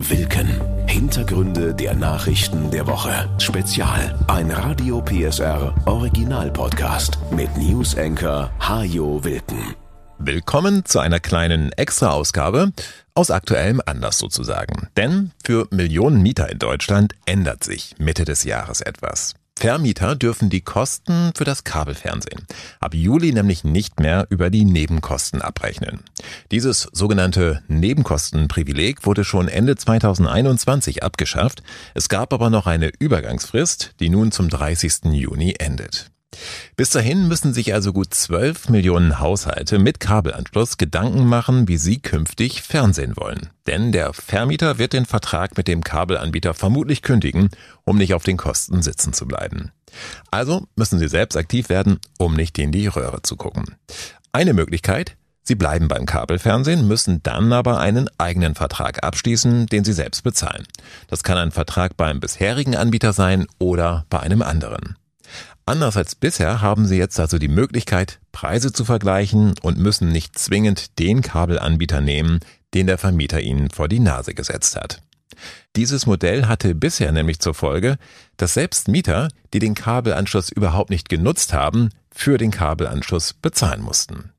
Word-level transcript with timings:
Wilken. 0.00 0.48
Hintergründe 0.86 1.74
der 1.74 1.92
Nachrichten 1.92 2.70
der 2.70 2.86
Woche. 2.86 3.28
Spezial. 3.38 4.16
Ein 4.28 4.52
Radio 4.52 5.02
PSR 5.02 5.74
Original 5.86 6.52
Podcast 6.52 7.18
mit 7.32 7.56
News 7.56 7.96
Hajo 7.96 9.24
Wilken. 9.24 9.74
Willkommen 10.18 10.84
zu 10.84 11.00
einer 11.00 11.18
kleinen 11.18 11.72
Extra-Ausgabe 11.72 12.70
aus 13.14 13.32
aktuellem 13.32 13.82
Anlass 13.84 14.18
sozusagen. 14.18 14.86
Denn 14.96 15.32
für 15.44 15.66
Millionen 15.72 16.22
Mieter 16.22 16.48
in 16.48 16.60
Deutschland 16.60 17.14
ändert 17.26 17.64
sich 17.64 17.96
Mitte 17.98 18.24
des 18.24 18.44
Jahres 18.44 18.80
etwas. 18.80 19.34
Vermieter 19.58 20.14
dürfen 20.14 20.50
die 20.50 20.60
Kosten 20.60 21.32
für 21.34 21.44
das 21.44 21.64
Kabelfernsehen 21.64 22.46
ab 22.78 22.94
Juli 22.94 23.32
nämlich 23.32 23.64
nicht 23.64 24.00
mehr 24.00 24.26
über 24.30 24.50
die 24.50 24.64
Nebenkosten 24.64 25.42
abrechnen. 25.42 26.00
Dieses 26.52 26.88
sogenannte 26.92 27.62
Nebenkostenprivileg 27.68 29.04
wurde 29.04 29.24
schon 29.24 29.48
Ende 29.48 29.76
2021 29.76 31.02
abgeschafft. 31.02 31.62
Es 31.94 32.08
gab 32.08 32.32
aber 32.32 32.50
noch 32.50 32.66
eine 32.66 32.92
Übergangsfrist, 32.98 33.94
die 34.00 34.10
nun 34.10 34.32
zum 34.32 34.48
30. 34.48 35.06
Juni 35.12 35.54
endet. 35.58 36.10
Bis 36.76 36.90
dahin 36.90 37.26
müssen 37.26 37.52
sich 37.52 37.74
also 37.74 37.92
gut 37.92 38.14
12 38.14 38.68
Millionen 38.68 39.18
Haushalte 39.18 39.80
mit 39.80 39.98
Kabelanschluss 39.98 40.76
Gedanken 40.76 41.26
machen, 41.26 41.66
wie 41.66 41.76
sie 41.76 41.98
künftig 41.98 42.62
Fernsehen 42.62 43.16
wollen. 43.16 43.50
Denn 43.66 43.90
der 43.90 44.12
Vermieter 44.12 44.78
wird 44.78 44.92
den 44.92 45.04
Vertrag 45.04 45.56
mit 45.56 45.66
dem 45.66 45.82
Kabelanbieter 45.82 46.54
vermutlich 46.54 47.02
kündigen, 47.02 47.48
um 47.84 47.98
nicht 47.98 48.14
auf 48.14 48.22
den 48.22 48.36
Kosten 48.36 48.82
sitzen 48.82 49.12
zu 49.12 49.26
bleiben. 49.26 49.72
Also 50.30 50.68
müssen 50.76 51.00
sie 51.00 51.08
selbst 51.08 51.36
aktiv 51.36 51.68
werden, 51.68 51.98
um 52.18 52.34
nicht 52.34 52.56
in 52.58 52.70
die 52.70 52.86
Röhre 52.86 53.22
zu 53.22 53.36
gucken. 53.36 53.74
Eine 54.30 54.52
Möglichkeit, 54.52 55.16
Sie 55.42 55.54
bleiben 55.54 55.88
beim 55.88 56.04
Kabelfernsehen, 56.04 56.86
müssen 56.86 57.22
dann 57.22 57.54
aber 57.54 57.80
einen 57.80 58.10
eigenen 58.18 58.54
Vertrag 58.54 59.02
abschließen, 59.02 59.64
den 59.64 59.82
Sie 59.82 59.94
selbst 59.94 60.22
bezahlen. 60.22 60.66
Das 61.06 61.22
kann 61.22 61.38
ein 61.38 61.52
Vertrag 61.52 61.96
beim 61.96 62.20
bisherigen 62.20 62.76
Anbieter 62.76 63.14
sein 63.14 63.46
oder 63.58 64.04
bei 64.10 64.20
einem 64.20 64.42
anderen. 64.42 64.97
Anders 65.68 65.98
als 65.98 66.14
bisher 66.14 66.62
haben 66.62 66.86
Sie 66.86 66.96
jetzt 66.96 67.20
also 67.20 67.36
die 67.36 67.46
Möglichkeit, 67.46 68.20
Preise 68.32 68.72
zu 68.72 68.86
vergleichen 68.86 69.52
und 69.60 69.76
müssen 69.76 70.08
nicht 70.08 70.38
zwingend 70.38 70.98
den 70.98 71.20
Kabelanbieter 71.20 72.00
nehmen, 72.00 72.40
den 72.72 72.86
der 72.86 72.96
Vermieter 72.96 73.42
Ihnen 73.42 73.68
vor 73.68 73.86
die 73.86 74.00
Nase 74.00 74.32
gesetzt 74.32 74.76
hat. 74.76 75.02
Dieses 75.76 76.06
Modell 76.06 76.46
hatte 76.46 76.74
bisher 76.74 77.12
nämlich 77.12 77.40
zur 77.40 77.52
Folge, 77.52 77.98
dass 78.38 78.54
selbst 78.54 78.88
Mieter, 78.88 79.28
die 79.52 79.58
den 79.58 79.74
Kabelanschluss 79.74 80.48
überhaupt 80.48 80.88
nicht 80.88 81.10
genutzt 81.10 81.52
haben, 81.52 81.90
für 82.10 82.38
den 82.38 82.50
Kabelanschluss 82.50 83.34
bezahlen 83.34 83.82
mussten. 83.82 84.32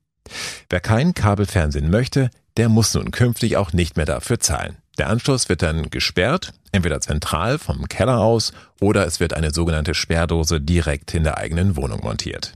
Wer 0.68 0.80
kein 0.80 1.14
Kabelfernsehen 1.14 1.90
möchte, 1.90 2.30
der 2.56 2.68
muss 2.68 2.92
nun 2.92 3.12
künftig 3.12 3.56
auch 3.56 3.72
nicht 3.72 3.96
mehr 3.96 4.06
dafür 4.06 4.40
zahlen. 4.40 4.78
Der 5.00 5.08
Anschluss 5.08 5.48
wird 5.48 5.62
dann 5.62 5.88
gesperrt, 5.88 6.52
entweder 6.72 7.00
zentral 7.00 7.58
vom 7.58 7.88
Keller 7.88 8.18
aus 8.18 8.52
oder 8.82 9.06
es 9.06 9.18
wird 9.18 9.32
eine 9.32 9.50
sogenannte 9.50 9.94
Sperrdose 9.94 10.60
direkt 10.60 11.14
in 11.14 11.24
der 11.24 11.38
eigenen 11.38 11.74
Wohnung 11.74 12.02
montiert. 12.02 12.52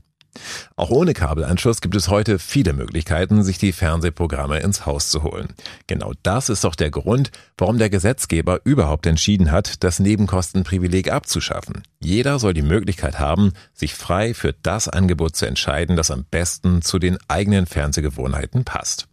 Auch 0.75 0.91
ohne 0.91 1.15
Kabelanschluss 1.15 1.81
gibt 1.81 1.95
es 1.95 2.07
heute 2.07 2.37
viele 2.37 2.73
Möglichkeiten, 2.73 3.41
sich 3.41 3.57
die 3.57 3.71
Fernsehprogramme 3.71 4.59
ins 4.59 4.85
Haus 4.85 5.09
zu 5.09 5.23
holen. 5.23 5.55
Genau 5.87 6.13
das 6.21 6.49
ist 6.49 6.63
doch 6.63 6.75
der 6.75 6.91
Grund, 6.91 7.31
warum 7.57 7.79
der 7.79 7.89
Gesetzgeber 7.89 8.59
überhaupt 8.63 9.07
entschieden 9.07 9.51
hat, 9.51 9.83
das 9.83 9.97
Nebenkostenprivileg 9.97 11.11
abzuschaffen. 11.11 11.81
Jeder 11.99 12.37
soll 12.37 12.53
die 12.53 12.61
Möglichkeit 12.61 13.17
haben, 13.17 13.53
sich 13.73 13.95
frei 13.95 14.35
für 14.35 14.53
das 14.53 14.87
Angebot 14.87 15.35
zu 15.35 15.47
entscheiden, 15.47 15.95
das 15.95 16.11
am 16.11 16.25
besten 16.29 16.83
zu 16.83 16.99
den 16.99 17.17
eigenen 17.27 17.65
Fernsehgewohnheiten 17.65 18.65
passt. 18.65 19.07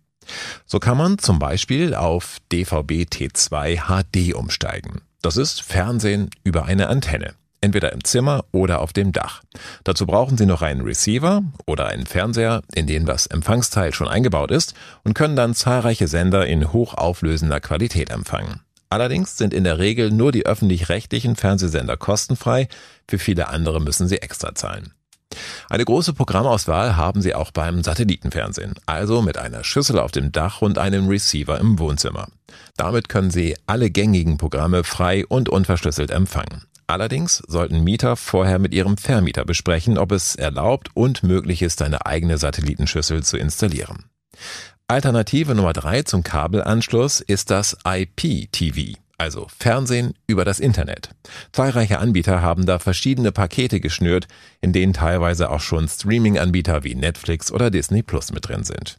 So 0.66 0.78
kann 0.78 0.96
man 0.96 1.18
zum 1.18 1.38
Beispiel 1.38 1.94
auf 1.94 2.38
DVB 2.52 3.06
T2 3.10 3.86
HD 3.86 4.34
umsteigen. 4.34 5.02
Das 5.22 5.36
ist 5.36 5.62
Fernsehen 5.62 6.30
über 6.44 6.64
eine 6.64 6.88
Antenne. 6.88 7.34
Entweder 7.60 7.92
im 7.92 8.02
Zimmer 8.02 8.44
oder 8.50 8.80
auf 8.80 8.92
dem 8.92 9.12
Dach. 9.12 9.42
Dazu 9.84 10.04
brauchen 10.04 10.36
Sie 10.36 10.46
noch 10.46 10.62
einen 10.62 10.80
Receiver 10.80 11.44
oder 11.64 11.86
einen 11.86 12.06
Fernseher, 12.06 12.62
in 12.74 12.88
den 12.88 13.06
das 13.06 13.26
Empfangsteil 13.28 13.94
schon 13.94 14.08
eingebaut 14.08 14.50
ist 14.50 14.74
und 15.04 15.14
können 15.14 15.36
dann 15.36 15.54
zahlreiche 15.54 16.08
Sender 16.08 16.44
in 16.44 16.72
hochauflösender 16.72 17.60
Qualität 17.60 18.10
empfangen. 18.10 18.62
Allerdings 18.88 19.38
sind 19.38 19.54
in 19.54 19.64
der 19.64 19.78
Regel 19.78 20.10
nur 20.10 20.32
die 20.32 20.44
öffentlich-rechtlichen 20.44 21.36
Fernsehsender 21.36 21.96
kostenfrei, 21.96 22.68
für 23.08 23.18
viele 23.18 23.48
andere 23.48 23.80
müssen 23.80 24.08
Sie 24.08 24.20
extra 24.20 24.54
zahlen. 24.54 24.92
Eine 25.72 25.86
große 25.86 26.12
Programmauswahl 26.12 26.98
haben 26.98 27.22
Sie 27.22 27.34
auch 27.34 27.50
beim 27.50 27.82
Satellitenfernsehen, 27.82 28.74
also 28.84 29.22
mit 29.22 29.38
einer 29.38 29.64
Schüssel 29.64 29.98
auf 29.98 30.12
dem 30.12 30.30
Dach 30.30 30.60
und 30.60 30.76
einem 30.76 31.08
Receiver 31.08 31.58
im 31.58 31.78
Wohnzimmer. 31.78 32.28
Damit 32.76 33.08
können 33.08 33.30
Sie 33.30 33.56
alle 33.64 33.88
gängigen 33.88 34.36
Programme 34.36 34.84
frei 34.84 35.24
und 35.24 35.48
unverschlüsselt 35.48 36.10
empfangen. 36.10 36.66
Allerdings 36.88 37.42
sollten 37.48 37.82
Mieter 37.82 38.16
vorher 38.16 38.58
mit 38.58 38.74
ihrem 38.74 38.98
Vermieter 38.98 39.46
besprechen, 39.46 39.96
ob 39.96 40.12
es 40.12 40.36
erlaubt 40.36 40.90
und 40.92 41.22
möglich 41.22 41.62
ist, 41.62 41.80
eine 41.80 42.04
eigene 42.04 42.36
Satellitenschüssel 42.36 43.22
zu 43.22 43.38
installieren. 43.38 44.04
Alternative 44.88 45.54
Nummer 45.54 45.72
drei 45.72 46.02
zum 46.02 46.22
Kabelanschluss 46.22 47.22
ist 47.22 47.50
das 47.50 47.78
IPTV 47.86 48.98
also 49.22 49.46
Fernsehen 49.56 50.14
über 50.26 50.44
das 50.44 50.58
Internet. 50.58 51.10
Zahlreiche 51.52 52.00
Anbieter 52.00 52.42
haben 52.42 52.66
da 52.66 52.80
verschiedene 52.80 53.30
Pakete 53.30 53.78
geschnürt, 53.78 54.26
in 54.60 54.72
denen 54.72 54.92
teilweise 54.92 55.50
auch 55.50 55.60
schon 55.60 55.86
Streaming-Anbieter 55.86 56.82
wie 56.82 56.96
Netflix 56.96 57.52
oder 57.52 57.70
Disney 57.70 58.02
Plus 58.02 58.32
mit 58.32 58.48
drin 58.48 58.64
sind. 58.64 58.98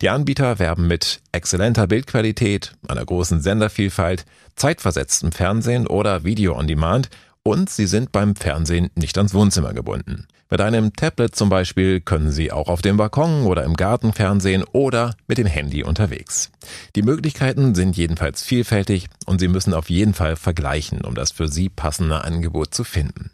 Die 0.00 0.10
Anbieter 0.10 0.58
werben 0.58 0.88
mit 0.88 1.20
exzellenter 1.30 1.86
Bildqualität, 1.86 2.72
einer 2.88 3.04
großen 3.04 3.40
Sendervielfalt, 3.40 4.24
zeitversetztem 4.56 5.30
Fernsehen 5.30 5.86
oder 5.86 6.24
Video 6.24 6.58
on 6.58 6.66
Demand 6.66 7.08
und 7.42 7.70
sie 7.70 7.86
sind 7.86 8.12
beim 8.12 8.36
Fernsehen 8.36 8.90
nicht 8.94 9.16
ans 9.16 9.34
Wohnzimmer 9.34 9.72
gebunden. 9.72 10.26
Mit 10.50 10.60
einem 10.60 10.92
Tablet 10.94 11.36
zum 11.36 11.48
Beispiel 11.48 12.00
können 12.00 12.32
Sie 12.32 12.50
auch 12.50 12.68
auf 12.68 12.82
dem 12.82 12.96
Balkon 12.96 13.44
oder 13.44 13.62
im 13.62 13.74
Garten 13.74 14.12
fernsehen 14.12 14.64
oder 14.72 15.14
mit 15.28 15.38
dem 15.38 15.46
Handy 15.46 15.84
unterwegs. 15.84 16.50
Die 16.96 17.02
Möglichkeiten 17.02 17.76
sind 17.76 17.96
jedenfalls 17.96 18.42
vielfältig 18.42 19.06
und 19.26 19.38
Sie 19.38 19.46
müssen 19.46 19.74
auf 19.74 19.90
jeden 19.90 20.12
Fall 20.12 20.34
vergleichen, 20.34 21.02
um 21.02 21.14
das 21.14 21.30
für 21.30 21.46
Sie 21.46 21.68
passende 21.68 22.24
Angebot 22.24 22.74
zu 22.74 22.82
finden. 22.82 23.30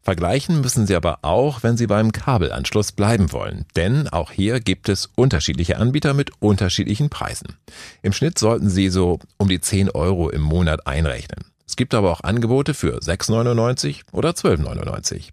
Vergleichen 0.00 0.62
müssen 0.62 0.86
Sie 0.86 0.96
aber 0.96 1.18
auch, 1.20 1.62
wenn 1.62 1.76
Sie 1.76 1.86
beim 1.86 2.12
Kabelanschluss 2.12 2.92
bleiben 2.92 3.30
wollen, 3.32 3.66
denn 3.76 4.08
auch 4.08 4.30
hier 4.30 4.60
gibt 4.60 4.88
es 4.88 5.10
unterschiedliche 5.16 5.76
Anbieter 5.76 6.14
mit 6.14 6.30
unterschiedlichen 6.40 7.10
Preisen. 7.10 7.58
Im 8.00 8.14
Schnitt 8.14 8.38
sollten 8.38 8.70
Sie 8.70 8.88
so 8.88 9.18
um 9.36 9.48
die 9.48 9.60
10 9.60 9.90
Euro 9.90 10.30
im 10.30 10.40
Monat 10.40 10.86
einrechnen. 10.86 11.44
Es 11.78 11.80
gibt 11.80 11.94
aber 11.94 12.10
auch 12.10 12.22
Angebote 12.22 12.74
für 12.74 12.98
6,99 12.98 14.00
oder 14.10 14.30
12,99. 14.30 15.28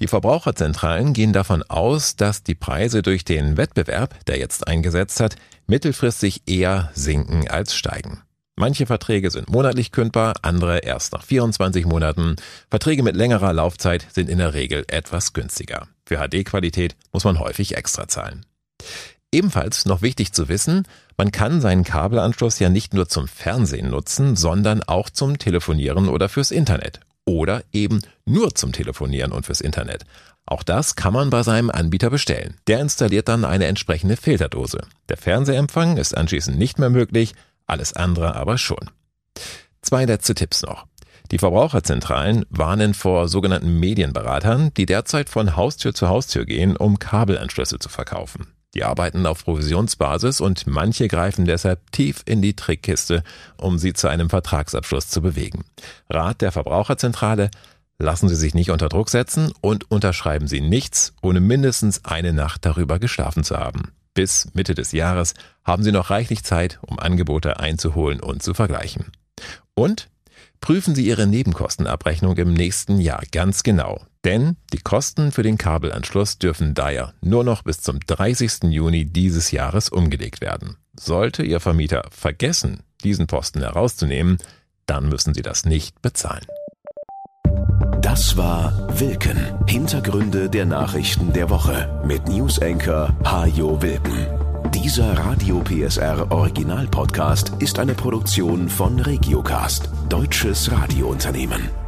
Die 0.00 0.08
Verbraucherzentralen 0.08 1.12
gehen 1.12 1.32
davon 1.32 1.62
aus, 1.62 2.16
dass 2.16 2.42
die 2.42 2.56
Preise 2.56 3.00
durch 3.00 3.24
den 3.24 3.56
Wettbewerb, 3.56 4.24
der 4.26 4.38
jetzt 4.38 4.66
eingesetzt 4.66 5.20
hat, 5.20 5.36
mittelfristig 5.68 6.42
eher 6.48 6.90
sinken 6.94 7.46
als 7.46 7.76
steigen. 7.76 8.22
Manche 8.56 8.86
Verträge 8.86 9.30
sind 9.30 9.48
monatlich 9.48 9.92
kündbar, 9.92 10.34
andere 10.42 10.78
erst 10.78 11.12
nach 11.12 11.22
24 11.22 11.86
Monaten. 11.86 12.34
Verträge 12.70 13.04
mit 13.04 13.14
längerer 13.14 13.52
Laufzeit 13.52 14.04
sind 14.10 14.28
in 14.28 14.38
der 14.38 14.52
Regel 14.52 14.84
etwas 14.88 15.32
günstiger. 15.32 15.86
Für 16.06 16.16
HD-Qualität 16.16 16.96
muss 17.12 17.22
man 17.22 17.38
häufig 17.38 17.76
extra 17.76 18.08
zahlen. 18.08 18.44
Ebenfalls 19.34 19.84
noch 19.84 20.00
wichtig 20.00 20.32
zu 20.32 20.48
wissen, 20.48 20.86
man 21.16 21.32
kann 21.32 21.60
seinen 21.60 21.82
Kabelanschluss 21.82 22.60
ja 22.60 22.68
nicht 22.68 22.94
nur 22.94 23.08
zum 23.08 23.26
Fernsehen 23.26 23.90
nutzen, 23.90 24.36
sondern 24.36 24.84
auch 24.84 25.10
zum 25.10 25.38
Telefonieren 25.38 26.08
oder 26.08 26.28
fürs 26.28 26.52
Internet. 26.52 27.00
Oder 27.24 27.64
eben 27.72 28.00
nur 28.24 28.54
zum 28.54 28.70
Telefonieren 28.70 29.32
und 29.32 29.44
fürs 29.44 29.60
Internet. 29.60 30.04
Auch 30.46 30.62
das 30.62 30.94
kann 30.94 31.12
man 31.12 31.30
bei 31.30 31.42
seinem 31.42 31.70
Anbieter 31.70 32.10
bestellen. 32.10 32.54
Der 32.68 32.78
installiert 32.78 33.26
dann 33.26 33.44
eine 33.44 33.66
entsprechende 33.66 34.16
Filterdose. 34.16 34.86
Der 35.08 35.16
Fernsehempfang 35.16 35.96
ist 35.96 36.16
anschließend 36.16 36.56
nicht 36.56 36.78
mehr 36.78 36.90
möglich, 36.90 37.34
alles 37.66 37.92
andere 37.92 38.36
aber 38.36 38.56
schon. 38.56 38.88
Zwei 39.82 40.04
letzte 40.04 40.36
Tipps 40.36 40.62
noch. 40.62 40.86
Die 41.32 41.38
Verbraucherzentralen 41.38 42.46
warnen 42.50 42.94
vor 42.94 43.26
sogenannten 43.26 43.80
Medienberatern, 43.80 44.72
die 44.74 44.86
derzeit 44.86 45.28
von 45.28 45.56
Haustür 45.56 45.92
zu 45.92 46.08
Haustür 46.08 46.44
gehen, 46.44 46.76
um 46.76 47.00
Kabelanschlüsse 47.00 47.80
zu 47.80 47.88
verkaufen. 47.88 48.46
Die 48.74 48.84
arbeiten 48.84 49.26
auf 49.26 49.44
Provisionsbasis 49.44 50.40
und 50.40 50.66
manche 50.66 51.08
greifen 51.08 51.44
deshalb 51.44 51.92
tief 51.92 52.22
in 52.24 52.42
die 52.42 52.54
Trickkiste, 52.54 53.22
um 53.56 53.78
sie 53.78 53.92
zu 53.92 54.08
einem 54.08 54.28
Vertragsabschluss 54.28 55.08
zu 55.08 55.22
bewegen. 55.22 55.64
Rat 56.10 56.40
der 56.40 56.52
Verbraucherzentrale, 56.52 57.50
lassen 57.98 58.28
Sie 58.28 58.34
sich 58.34 58.54
nicht 58.54 58.70
unter 58.70 58.88
Druck 58.88 59.08
setzen 59.08 59.52
und 59.60 59.90
unterschreiben 59.90 60.48
Sie 60.48 60.60
nichts, 60.60 61.14
ohne 61.22 61.40
mindestens 61.40 62.04
eine 62.04 62.32
Nacht 62.32 62.64
darüber 62.66 62.98
geschlafen 62.98 63.44
zu 63.44 63.56
haben. 63.56 63.92
Bis 64.14 64.48
Mitte 64.54 64.74
des 64.74 64.92
Jahres 64.92 65.34
haben 65.64 65.84
Sie 65.84 65.92
noch 65.92 66.10
reichlich 66.10 66.42
Zeit, 66.42 66.80
um 66.82 66.98
Angebote 66.98 67.60
einzuholen 67.60 68.20
und 68.20 68.42
zu 68.42 68.54
vergleichen. 68.54 69.12
Und 69.74 70.08
Prüfen 70.64 70.94
Sie 70.94 71.06
Ihre 71.06 71.26
Nebenkostenabrechnung 71.26 72.38
im 72.38 72.54
nächsten 72.54 72.98
Jahr 72.98 73.22
ganz 73.32 73.64
genau. 73.64 74.00
Denn 74.24 74.56
die 74.72 74.78
Kosten 74.78 75.32
für 75.32 75.42
den 75.42 75.58
Kabelanschluss 75.58 76.38
dürfen 76.38 76.74
daher 76.74 77.12
nur 77.20 77.44
noch 77.44 77.62
bis 77.62 77.82
zum 77.82 78.00
30. 78.00 78.64
Juni 78.64 79.04
dieses 79.04 79.50
Jahres 79.50 79.90
umgelegt 79.90 80.40
werden. 80.40 80.76
Sollte 80.98 81.42
Ihr 81.42 81.60
Vermieter 81.60 82.04
vergessen, 82.10 82.80
Fliesenposten 83.00 83.60
herauszunehmen, 83.60 84.38
dann 84.86 85.08
müssen 85.08 85.34
Sie 85.34 85.42
das 85.42 85.66
nicht 85.66 86.00
bezahlen. 86.00 86.46
Das 88.00 88.36
war 88.36 88.88
Wilken. 88.98 89.38
Hintergründe 89.66 90.48
der 90.48 90.66
Nachrichten 90.66 91.32
der 91.32 91.50
Woche 91.50 92.02
mit 92.06 92.28
Newsenker 92.28 93.14
Hajo 93.24 93.80
Wilken. 93.82 94.26
Dieser 94.72 95.18
Radio 95.18 95.60
PSR 95.60 96.30
Original 96.30 96.86
Podcast 96.86 97.52
ist 97.58 97.78
eine 97.78 97.94
Produktion 97.94 98.68
von 98.68 98.98
Regiocast, 99.00 99.88
deutsches 100.08 100.70
Radiounternehmen. 100.70 101.83